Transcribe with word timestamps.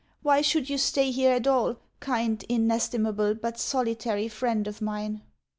Why 0.23 0.41
should 0.41 0.67
you 0.67 0.79
stay 0.79 1.11
here 1.11 1.31
at 1.31 1.45
all, 1.45 1.75
kind, 1.99 2.43
inestimable, 2.49 3.35
but 3.35 3.59
solitary, 3.59 4.29
friend 4.29 4.65
of 4.67 4.81
mine? 4.81 5.21